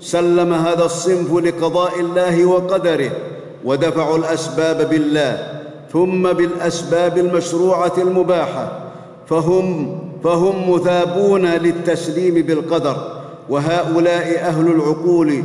سلم 0.00 0.52
هذا 0.52 0.84
الصنف 0.84 1.32
لقضاء 1.32 2.00
الله 2.00 2.46
وقدره 2.46 3.10
ودفعوا 3.64 4.18
الأسباب 4.18 4.88
بالله 4.90 5.60
ثم 5.92 6.32
بالأسباب 6.32 7.18
المشروعة 7.18 7.92
المباحة 7.98 8.78
فهم 9.26 9.98
فهم 10.24 10.70
مثابون 10.70 11.46
للتسليم 11.46 12.34
بالقدر 12.34 12.96
وهؤلاء 13.48 14.38
أهل 14.48 14.66
العقول 14.66 15.42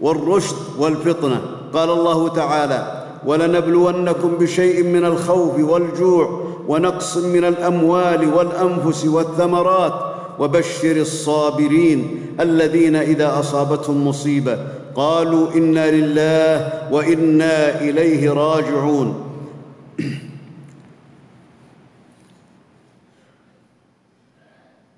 والرشد 0.00 0.56
والفطنة. 0.78 1.40
قال 1.72 1.90
الله 1.90 2.28
تعالى 2.28 3.06
ولنبلونكم 3.26 4.28
بشيء 4.28 4.84
من 4.84 5.04
الخوف 5.04 5.58
والجوع 5.58 6.46
ونقص 6.68 7.16
من 7.16 7.44
الأموال 7.44 8.34
والأنفس 8.34 9.06
والثمرات 9.06 9.92
وبشر 10.38 10.96
الصابرين 10.96 12.26
الذين 12.40 12.96
إذا 12.96 13.40
أصابتهم 13.40 14.08
مصيبة 14.08 14.58
قالوا 14.94 15.54
إنا 15.54 15.90
لله 15.90 16.72
وإنا 16.92 17.80
إليه 17.80 18.30
راجعون. 18.30 19.22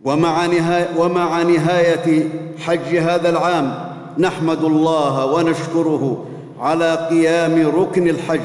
ومع 0.05 1.43
نهاية 1.43 2.28
حج 2.59 2.97
هذا 2.97 3.28
العام 3.28 3.88
نحمد 4.19 4.65
الله 4.65 5.27
ونشكره 5.27 6.25
على 6.61 7.09
قيام 7.11 7.73
ركن 7.77 8.09
الحج 8.09 8.41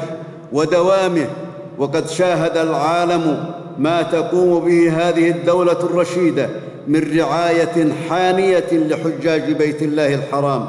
ودوامه 0.51 1.27
وقد 1.77 2.07
شاهد 2.09 2.57
العالم 2.57 3.45
ما 3.77 4.01
تقوم 4.01 4.65
به 4.65 4.91
هذه 4.91 5.29
الدولة 5.29 5.79
الرشيدة 5.79 6.49
من 6.87 7.19
رعاية 7.19 7.93
حانية 8.09 8.67
لحجاج 8.71 9.51
بيت 9.51 9.81
الله 9.81 10.15
الحرام 10.15 10.65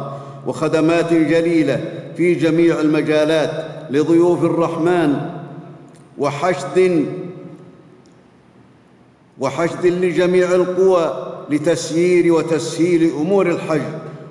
وخدمات 0.46 1.12
جليلة 1.12 1.80
في 2.16 2.34
جميع 2.34 2.80
المجالات 2.80 3.64
لضيوف 3.90 4.44
الرحمن 4.44 5.16
وحشد 6.18 7.06
وحشد 9.40 9.86
لجميع 9.86 10.54
القوى 10.54 11.30
لتسيير 11.50 12.32
وتسهيل 12.32 13.10
أمور 13.20 13.50
الحج. 13.50 13.80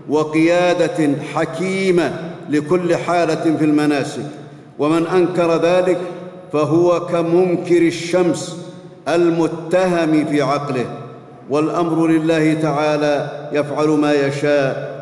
وقيادة 0.10 1.10
حكيمة 1.34 2.34
لكل 2.50 2.96
حالة 2.96 3.58
في 3.58 3.66
المناسك. 3.66 4.26
ومن 4.80 5.08
أنكر 5.08 5.58
ذلك 5.58 5.98
فهو 6.54 7.06
كمنكر 7.06 7.82
الشمس 7.82 8.58
المتهم 9.08 10.26
في 10.26 10.42
عقله. 10.42 10.86
والأمر 11.50 12.08
لله 12.08 12.54
تعالى 12.54 13.50
يفعل 13.54 13.88
ما 13.88 14.14
يشاء 14.14 14.94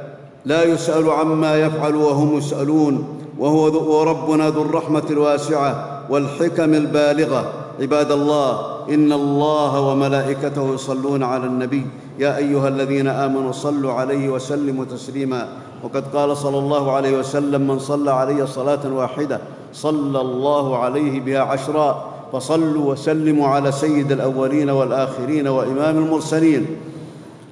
لا 0.46 0.64
يسأل 0.64 1.10
عما 1.10 1.56
يفعل 1.56 1.96
وهم 1.96 2.38
يسألون. 2.38 3.20
وهو 3.40 3.64
وربنا 4.00 4.50
ذو 4.50 4.62
الرحمة 4.62 5.04
الواسعة 5.10 6.02
والحكم 6.10 6.74
البالغة. 6.74 7.54
عباد 7.82 8.12
الله 8.12 8.72
إن 8.90 9.12
الله 9.12 9.80
وملائكته 9.80 10.74
يصلون 10.74 11.24
على 11.24 11.46
النبي 11.46 11.86
يا 12.22 12.38
أيها 12.38 12.68
الذين 12.68 13.08
آمنوا 13.08 13.52
صلوا 13.52 13.94
عليه 13.94 14.30
وسلموا 14.30 14.86
تسليما. 14.86 15.48
وقد 15.84 16.04
قال 16.14 16.38
صلى 16.38 16.60
الله 16.60 16.92
عليه 16.92 17.18
وسلم 17.18 17.68
من 17.68 17.80
صلى 17.80 18.12
علي 18.12 18.48
صلاة 18.48 18.94
واحدة 18.94 19.40
صلى 19.74 20.22
الله 20.22 20.78
عليه 20.78 21.22
بها 21.22 21.42
عشرا. 21.42 22.12
فصلوا 22.34 22.92
وسلموا 22.92 23.48
على 23.48 23.72
سيد 23.72 24.12
الأولين 24.12 24.70
والآخرين 24.70 25.48
وإمام 25.48 25.98
المرسلين. 25.98 26.66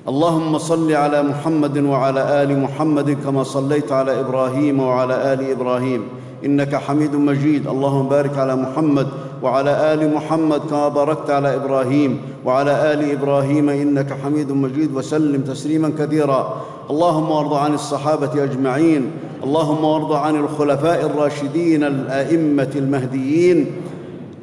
اللهم 0.07 0.57
صل 0.57 0.91
على 0.91 1.23
محمد 1.23 1.77
وعلى 1.77 2.43
آل 2.43 2.59
محمد 2.59 3.17
كما 3.25 3.43
صليت 3.43 3.91
على 3.91 4.19
إبراهيم 4.19 4.79
وعلى 4.79 5.33
آل 5.33 5.51
إبراهيم. 5.51 6.03
إنك 6.45 6.75
حميد 6.75 7.15
مجيد. 7.15 7.67
اللهم 7.67 8.09
بارك 8.09 8.37
على 8.37 8.55
محمد 8.55 9.07
وعلى 9.43 9.93
آل 9.93 10.13
محمد 10.13 10.61
كما 10.69 10.87
باركت 10.87 11.29
على 11.29 11.55
إبراهيم 11.55 12.21
وعلى 12.45 12.93
آل 12.93 13.11
إبراهيم 13.11 13.69
إنك 13.69 14.13
حميد 14.23 14.51
مجيد 14.51 14.95
وسلم 14.95 15.41
تسليما 15.41 15.93
كثيرا. 15.99 16.61
اللهم 16.89 17.31
وارض 17.31 17.53
عن 17.53 17.73
الصحابة 17.73 18.43
أجمعين. 18.43 19.11
اللهم 19.43 19.83
وارض 19.83 20.13
عن 20.13 20.35
الخلفاء 20.35 21.05
الراشدين 21.05 21.83
الأئمة 21.83 22.71
المهديين. 22.75 23.71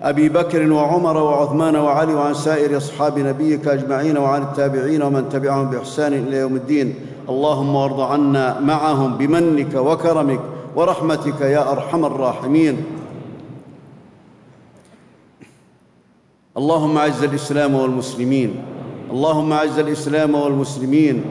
أبي 0.02 0.28
بكر 0.28 0.72
وعمر 0.72 1.16
وعثمان 1.16 1.76
وعلي 1.76 2.14
وعن 2.14 2.34
سائر 2.34 2.76
أصحاب 2.76 3.18
نبيك 3.18 3.68
أجمعين 3.68 4.18
وعن 4.18 4.42
التابعين 4.42 5.02
ومن 5.02 5.28
تبعهم 5.28 5.70
بإحسان 5.70 6.12
إلى 6.12 6.36
يوم 6.36 6.56
الدين. 6.56 6.94
اللهم 7.28 7.74
وارض 7.74 8.00
عنا 8.00 8.60
معهم 8.60 9.16
بمنك 9.16 9.74
وكرمك 9.74 10.40
ورحمتك 10.76 11.40
يا 11.40 11.72
أرحم 11.72 12.04
الراحمين. 12.04 12.84
اللهم 16.56 16.98
أعز 16.98 17.24
الإسلام 17.24 17.74
والمسلمين. 17.74 18.54
اللهم 19.12 19.52
أعز 19.52 19.78
الإسلام 19.78 20.34
والمسلمين. 20.34 21.24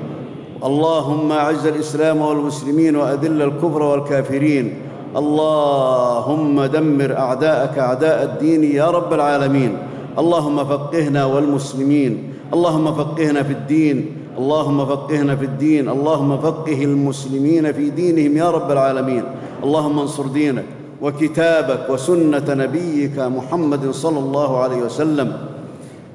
اللهم 0.63 1.31
أعز 1.31 1.65
الإسلام 1.67 2.21
والمسلمين 2.21 2.95
وأذل 2.95 3.41
الكفر 3.41 3.81
والكافرين. 3.83 4.73
اللهم 5.17 6.65
دمر 6.65 7.17
أعداءك 7.17 7.79
أعداء 7.79 8.23
الدين 8.23 8.63
يا 8.63 8.91
رب 8.91 9.13
العالمين. 9.13 9.77
اللهم 10.19 10.57
فقهنا 10.65 11.25
والمسلمين. 11.25 12.33
اللهم 12.53 12.93
فقهنا 12.93 13.43
في 13.43 13.53
الدين. 13.53 13.97
اللهم 14.37 14.85
فقهنا 14.85 15.35
في 15.35 15.45
الدين. 15.45 15.89
اللهم 15.89 16.37
فقه 16.37 16.83
المسلمين 16.83 17.71
في 17.73 17.89
دينهم 17.89 18.37
يا 18.37 18.51
رب 18.51 18.71
العالمين. 18.71 19.23
اللهم 19.63 19.99
انصر 19.99 20.27
دينك. 20.27 20.65
وكتابك 21.01 21.89
وسنة 21.89 22.47
نبيك 22.49 23.19
محمد 23.19 23.91
صلى 23.91 24.19
الله 24.19 24.57
عليه 24.59 24.77
وسلم. 24.77 25.33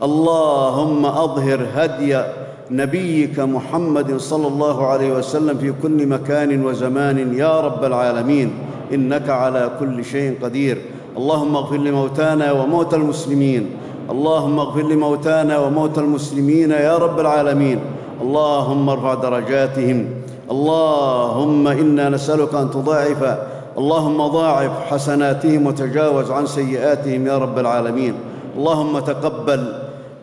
اللهم 0.03 1.07
أظهر 1.07 1.61
هدي 1.75 2.23
نبيك 2.71 3.41
محمد 3.41 4.17
صلى 4.17 4.47
الله 4.47 4.87
عليه 4.87 5.13
وسلم 5.13 5.59
في 5.59 5.73
كل 5.83 6.07
مكان 6.07 6.65
وزمان. 6.65 7.35
يا 7.35 7.61
رب 7.61 7.85
العالمين 7.85 8.51
إنك 8.95 9.29
على 9.29 9.71
كل 9.81 10.05
شيء 10.05 10.39
قدير. 10.43 10.79
اللهم 11.17 11.57
اغفر 11.57 11.77
لموتانا 11.77 12.53
وموتى 12.53 12.97
المسلمين. 12.97 13.71
اللهم 14.11 14.59
اغفر 14.59 14.83
لموتانا 14.83 15.59
وموتى 15.59 16.01
المسلمين 16.01 16.71
يا 16.71 16.97
رب 16.99 17.21
العالمين. 17.21 17.79
اللهم 18.23 18.89
ارفع 18.89 19.15
درجاتهم. 19.15 20.07
اللهم 20.51 21.69
إنا 21.69 22.09
نسألك 22.09 22.55
أن 22.55 22.71
تضاعف 22.71 23.39
اللهم 23.79 24.27
ضاعف 24.27 24.71
حسناتهم 24.91 25.67
وتجاوز 25.67 26.31
عن 26.31 26.47
سيئاتهم 26.47 27.27
يا 27.27 27.39
رب 27.39 27.59
العالمين. 27.59 28.15
اللهم 28.57 28.99
تقبل 28.99 29.73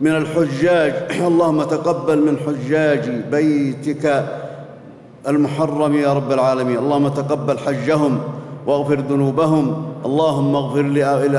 من 0.02 0.12
الحجاج 0.12 0.94
اللهم 1.32 1.64
تقبل 1.64 2.18
من 2.18 2.38
حجاج 2.38 3.10
بيتك 3.32 4.26
المحرم 5.28 5.96
يا 5.96 6.14
رب 6.14 6.32
العالمين. 6.32 6.78
اللهم 6.78 7.08
تقبل 7.08 7.60
حجهم 7.60 8.20
واغفر 8.68 9.00
ذنوبهم. 9.00 9.86
اللهم 10.06 10.56
اغفر 10.56 10.82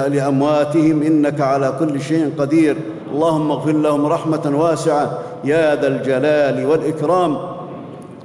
لأمواتهم 0.09 1.03
إنك 1.03 1.41
على 1.41 1.73
كل 1.79 2.01
شيء 2.01 2.33
قدير. 2.39 2.77
اللهم 3.13 3.51
اغفر 3.51 3.73
لهم 3.73 4.07
رحمة 4.07 4.53
واسعة. 4.55 5.19
يا 5.45 5.77
ذا 5.77 5.87
الجلال 5.89 6.67
والإكرام. 6.67 7.58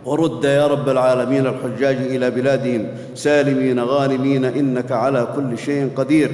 ورد 0.05 0.43
يا 0.43 0.67
رب 0.67 0.89
العالمين 0.89 1.47
الحجاج 1.47 1.95
إلى 1.95 2.31
بلادهم 2.31 2.87
سالمين 3.15 3.79
غانمين 3.79 4.45
إنك 4.45 4.91
على 4.91 5.27
كل 5.35 5.57
شيء 5.57 5.89
قدير. 5.95 6.31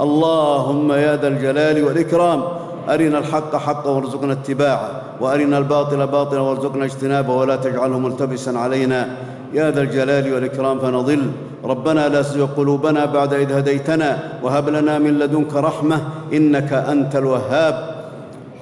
اللهم 0.00 0.92
يا 0.92 1.16
ذا 1.16 1.28
الجلال 1.28 1.84
والإكرام 1.84 2.42
أرنا 2.88 3.18
الحق 3.18 3.56
حقا 3.56 3.90
وارزقنا 3.90 4.32
اتباعه 4.32 4.90
وأرنا 5.20 5.58
الباطل 5.58 6.06
باطلا 6.06 6.40
وارزقنا 6.40 6.84
اجتنابه 6.84 7.34
ولا 7.34 7.56
تجعله 7.56 7.98
ملتبسا 7.98 8.50
علينا. 8.50 9.08
يا 9.54 9.70
ذا 9.70 9.82
الجلال 9.82 10.34
والإكرام 10.34 10.78
فنضل 10.78 11.30
ربنا 11.64 12.08
لا 12.08 12.22
تزغ 12.22 12.46
قلوبنا 12.46 13.04
بعد 13.04 13.34
إذ 13.34 13.52
هديتنا 13.52 14.18
وهب 14.42 14.68
لنا 14.68 14.98
من 14.98 15.18
لدنك 15.18 15.54
رحمة 15.54 16.02
إنك 16.32 16.72
أنت 16.72 17.16
الوهاب. 17.16 17.95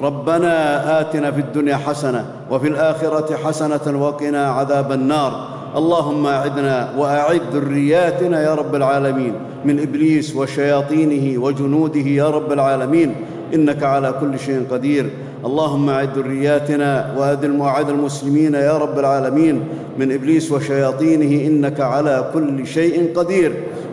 ربنا 0.01 1.01
آتنا 1.01 1.31
في 1.31 1.41
الدنيا 1.41 1.77
حسنة 1.77 2.27
وفي 2.51 2.69
الآخرة 2.69 3.37
حسنة 3.37 4.03
وقنا 4.03 4.49
عذاب 4.51 4.93
النار. 4.93 5.49
اللهم 5.77 6.27
أعدنا 6.27 6.89
وأعد 6.99 7.41
ذرياتنا 7.53 8.43
يا 8.43 8.55
رب 8.55 8.75
العالمين 8.75 9.35
من 9.65 9.81
إبليس 9.81 10.37
وشياطينه 10.37 11.43
وجنوده 11.43 12.01
يا 12.01 12.31
رب 12.31 12.53
العالمين. 12.53 13.15
إنك 13.55 13.83
على 13.83 14.15
كل 14.21 14.39
شيء 14.39 14.67
قدير. 14.71 15.11
اللهم 15.45 15.91
أعد 15.91 16.19
ذرياتنا 16.19 17.15
موعد 17.45 17.89
المسلمين 17.89 18.55
يا 18.55 18.79
رب 18.79 18.99
العالمين 18.99 19.61
من 19.99 20.13
إبليس 20.13 20.53
وشياطينه. 20.53 21.47
إنك 21.47 21.81
على 21.81 22.31
كل 22.35 22.67
شيء 22.67 23.13
قدير. 23.17 23.53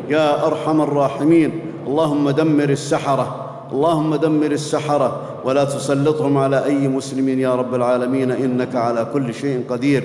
يا 0.09 0.47
أرحم 0.47 0.81
الراحمين. 0.81 1.51
اللهم 1.87 2.29
دمر 2.29 2.69
السحرة. 2.69 3.40
اللهم 3.71 4.15
دمر 4.15 4.51
السحرة 4.51 5.19
ولا 5.45 5.63
تسلطهم 5.63 6.38
على 6.38 6.65
أي 6.65 6.88
مسلم 6.88 7.39
يا 7.39 7.55
رب 7.55 7.75
العالمين 7.75 8.31
إنك 8.31 8.75
على 8.75 9.07
كل 9.13 9.34
شيء 9.34 9.63
قدير. 9.69 10.03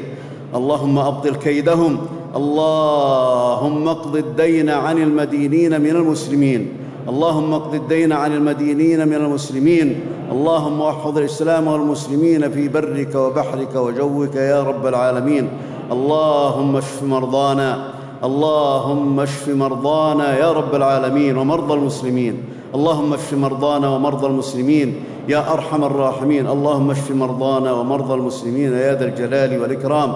اللهم 0.54 0.98
أبطل 0.98 1.34
كيدهم. 1.34 1.98
اللهم 2.36 3.88
اقض 3.88 4.16
الدين 4.16 4.70
عن 4.70 4.98
المدينين 4.98 5.80
من 5.80 5.90
المسلمين. 5.90 6.68
اللهم 7.08 7.54
اقض 7.54 7.74
الدين 7.74 8.12
عن 8.12 8.32
المدينين 8.34 9.08
من 9.08 9.14
المسلمين. 9.14 10.00
اللهم 10.32 10.82
احفظ 10.82 11.18
الإسلام 11.18 11.66
والمسلمين 11.66 12.50
في 12.50 12.68
برك 12.68 13.14
وبحرك 13.14 13.74
وجوك 13.74 14.34
يا 14.34 14.62
رب 14.62 14.86
العالمين. 14.86 15.48
اللهم 15.92 16.76
اشف 16.76 17.02
مرضانا. 17.02 17.90
اللهم 18.24 19.20
اشف 19.20 19.48
مرضانا 19.48 20.38
يا 20.38 20.52
رب 20.52 20.74
العالمين 20.74 21.38
ومرضى 21.38 21.74
المسلمين. 21.74 22.55
اللهم 22.76 23.14
اشف 23.14 23.32
مرضانا 23.32 23.88
ومرضى 23.88 24.26
المسلمين 24.26 24.94
يا 25.28 25.52
أرحم 25.52 25.84
الراحمين. 25.84 26.46
اللهم 26.46 26.90
اشف 26.90 27.10
مرضانا 27.10 27.72
ومرضى 27.72 28.14
المسلمين 28.14 28.72
يا 28.72 28.94
ذا 28.94 29.04
الجلال 29.04 29.60
والإكرام. 29.60 30.14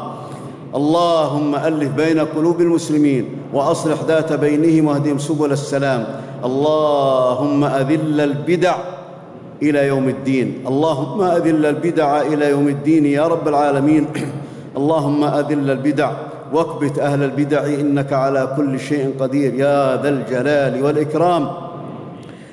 اللهم 0.74 1.54
ألف 1.54 1.88
بين 1.96 2.18
قلوب 2.20 2.60
المسلمين 2.60 3.24
وأصلح 3.52 4.02
ذات 4.08 4.32
بينهم 4.32 4.88
واهدهم 4.88 5.18
سبل 5.18 5.52
السلام. 5.52 6.04
اللهم 6.44 7.64
أذل 7.64 8.20
البدع 8.20 8.74
إلى 9.62 9.86
يوم 9.86 10.08
الدين. 10.08 10.64
اللهم 10.66 11.22
أذل 11.22 11.66
البدع 11.66 12.20
إلى 12.22 12.50
يوم 12.50 12.68
الدين 12.68 13.06
يا 13.06 13.26
رب 13.26 13.48
العالمين. 13.48 14.06
اللهم 14.80 15.24
أذل 15.24 15.70
البدع 15.70 16.10
واكبت 16.52 16.98
أهل 16.98 17.22
البدع 17.22 17.64
إنك 17.66 18.12
على 18.12 18.52
كل 18.56 18.80
شيء 18.80 19.14
قدير. 19.20 19.54
يا 19.54 20.02
ذا 20.02 20.08
الجلال 20.08 20.84
والإكرام. 20.84 21.69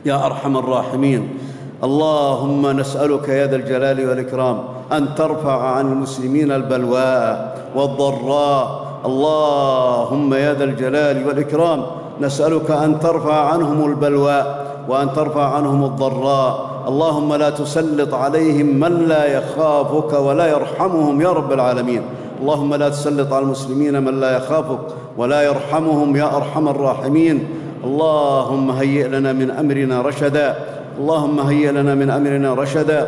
يا 0.06 0.26
أرحم 0.26 0.58
الراحمين. 0.58 1.38
اللهم 1.84 2.80
نسألك 2.80 3.30
يا 3.30 3.48
ذا 3.48 3.56
الجلال 3.56 4.10
والإكرام 4.10 4.58
أن 4.92 5.16
ترفع 5.16 5.62
عن 5.62 5.92
المسلمين 5.92 6.52
البلواء 6.52 7.58
والضراء. 7.76 8.88
اللهم 9.06 10.34
يا 10.34 10.54
ذا 10.54 10.64
الجلال 10.64 11.28
والإكرام 11.28 11.86
نسألك 12.22 12.72
أن 12.72 13.00
ترفع 13.00 13.54
عنهم 13.54 13.86
البلواء 13.86 14.68
وأن 14.90 15.14
ترفع 15.14 15.46
عنهم 15.56 15.84
الضراء. 15.84 16.68
اللهم 16.88 17.34
لا 17.34 17.50
تسلط 17.50 18.14
عليهم 18.14 18.66
من 18.66 19.08
لا 19.08 19.26
يخافك 19.26 20.14
ولا 20.14 20.48
يرحمهم 20.48 21.22
يا 21.22 21.32
رب 21.32 21.54
العالمين. 21.54 22.02
اللهم 22.42 22.76
لا 22.76 22.90
تسلط 22.90 23.34
على 23.34 23.46
المسلمين 23.46 24.04
من 24.04 24.20
لا 24.20 24.38
يخافك 24.38 24.80
ولا 25.18 25.42
يرحمهم 25.42 26.16
يا 26.16 26.36
أرحم 26.36 26.68
الراحمين. 26.68 27.48
اللهم 27.88 28.72
هيئ 28.72 29.08
لنا 29.08 29.34
من 29.34 29.52
أمرنا 29.52 30.02
رشدا. 30.02 30.56
اللهم 31.00 31.40
هيئ 31.40 31.72
لنا 31.72 31.96
من 31.96 32.10
أمرنا 32.10 32.54
رشدا. 32.54 33.02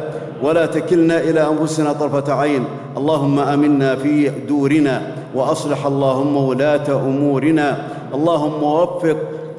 ولا 0.44 0.66
تكلنا 0.66 1.20
إلى 1.20 1.48
أنفسنا 1.48 1.94
طرفة 1.94 2.34
عين. 2.34 2.64
اللهم 2.98 3.40
آمنا 3.40 3.96
في 3.96 4.32
دورنا 4.48 5.02
وأصلح 5.36 5.86
اللهم 5.86 6.38
ولاة 6.38 6.88
أمورنا. 6.88 7.78
اللهم 8.14 8.64
وفق 8.64 9.18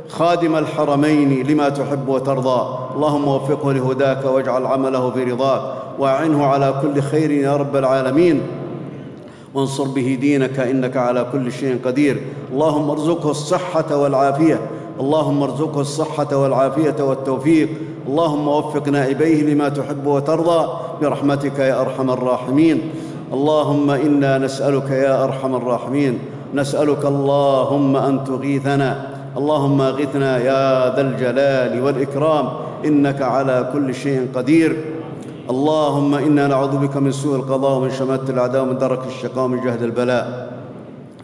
خادم 0.08 0.56
الحرمين 0.56 1.46
لما 1.46 1.68
تحب 1.68 2.08
وترضى. 2.08 2.60
اللهم 2.96 3.28
وفقه 3.28 3.72
لهداك 3.72 4.24
واجعل 4.24 4.66
عمله 4.66 5.10
في 5.10 5.24
رضاك. 5.24 5.62
وأعنه 5.98 6.46
على 6.46 6.74
كل 6.82 7.02
خير 7.02 7.30
يا 7.30 7.56
رب 7.56 7.76
العالمين. 7.76 8.40
وانصر 9.54 9.84
به 9.84 10.18
دينك 10.20 10.60
إنك 10.60 10.96
على 10.96 11.26
كل 11.32 11.52
شيء 11.52 11.78
قدير. 11.84 12.16
اللهم 12.52 12.90
ارزقه 12.90 13.30
الصحة 13.30 13.96
والعافية. 13.96 14.60
اللهم 15.00 15.42
ارزقه 15.42 15.80
الصحة 15.80 16.36
والعافية 16.36 16.96
والتوفيق. 17.00 17.68
اللهم 18.08 18.48
وفق 18.48 18.88
نائبيه 18.88 19.54
لما 19.54 19.68
تحب 19.68 20.06
وترضى. 20.06 20.68
برحمتك 21.02 21.58
يا 21.58 21.80
أرحم 21.80 22.10
الراحمين. 22.10 22.80
اللهم 23.32 23.90
إنا 23.90 24.38
نسألك 24.38 24.90
يا 24.90 25.24
أرحم 25.24 25.54
الراحمين. 25.54 26.18
نسألك 26.54 27.04
اللهم 27.04 27.96
أن 27.96 28.24
تغيثنا. 28.24 29.06
اللهم 29.36 29.80
اغثنا 29.80 30.38
يا 30.38 30.94
ذا 30.96 31.00
الجلال 31.00 31.82
والإكرام. 31.84 32.48
إنك 32.84 33.22
على 33.22 33.70
كل 33.72 33.94
شيء 33.94 34.28
قدير. 34.34 34.84
اللهم 35.50 36.14
إنا 36.14 36.46
نعوذ 36.46 36.76
بك 36.76 36.96
من 36.96 37.12
سوء 37.12 37.36
القضاء 37.36 37.78
ومن 37.78 37.90
شماتة 37.90 38.30
الأعداء 38.30 38.62
ومن 38.62 38.78
درك 38.78 39.06
الشقاء 39.06 39.44
ومن 39.44 39.60
جهد 39.60 39.82
البلاء. 39.82 40.52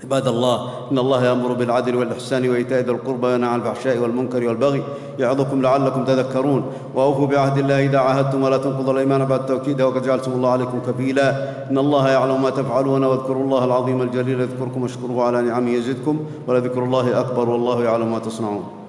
عباد 0.07 0.27
الله 0.29 0.69
إن 0.93 0.99
الله 0.99 1.25
يأمر 1.25 1.53
بالعدل 1.53 1.97
والإحسان 1.97 2.49
وإيتاء 2.49 2.81
ذي 2.81 2.91
القربى 2.91 3.27
وينهى 3.27 3.49
عن 3.51 3.61
الفحشاء 3.61 3.99
والمنكر 3.99 4.49
والبغي 4.49 4.83
يعظكم 5.19 5.63
لعلكم 5.63 6.05
تذكرون. 6.05 6.63
وأوفوا 6.95 7.27
بعهد 7.27 7.59
الله 7.59 7.87
إذا 7.87 7.99
عاهدتم 7.99 8.43
ولا 8.43 8.57
تنقضوا 8.57 8.93
الأيمان 8.93 9.25
بعد 9.25 9.47
توكيدها 9.47 9.87
وقد 9.87 10.03
جعلتم 10.03 10.33
الله 10.33 10.51
عليكم 10.51 10.79
كفيلا. 10.87 11.29
إن 11.71 11.79
الله 11.79 12.09
يعلم 12.09 12.43
ما 12.43 12.51
تفعلون 12.51 13.05
واذكروا 13.05 13.45
الله 13.45 13.65
العظيم 13.65 14.03
الجليل 14.03 14.41
يذكركم 14.41 14.83
واشكروه 14.83 15.25
على 15.25 15.43
نعمه 15.43 15.71
يزدكم 15.71 16.21
ولذكر 16.47 16.85
الله 16.85 17.21
أكبر 17.21 17.49
والله 17.51 17.85
يعلم 17.85 18.13
ما 18.13 18.19
تصنعون. 18.19 18.86